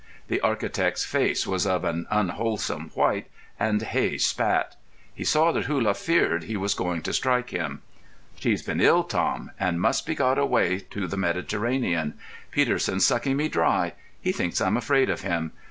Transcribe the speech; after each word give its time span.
The 0.29 0.41
architect's 0.41 1.05
face 1.05 1.45
was 1.45 1.67
of 1.67 1.83
an 1.83 2.07
unwholesome 2.09 2.89
white, 2.95 3.27
and 3.59 3.83
Hey 3.83 4.17
spat. 4.17 4.75
He 5.13 5.23
saw 5.23 5.51
that 5.51 5.65
Hullah 5.67 5.93
feared 5.93 6.45
he 6.45 6.57
was 6.57 6.73
going 6.73 7.03
to 7.03 7.13
strike 7.13 7.51
him. 7.51 7.83
"She's 8.39 8.63
been 8.63 8.81
ill, 8.81 9.03
Tom, 9.03 9.51
and 9.59 9.79
must 9.79 10.07
be 10.07 10.15
got 10.15 10.39
away 10.39 10.79
to 10.89 11.05
the 11.05 11.17
Mediterranean. 11.17 12.15
Peterson's 12.49 13.05
sucking 13.05 13.37
me 13.37 13.47
dry; 13.47 13.93
he 14.19 14.31
thinks 14.31 14.59
I'm 14.59 14.75
afraid 14.75 15.07
of 15.11 15.21
him. 15.21 15.51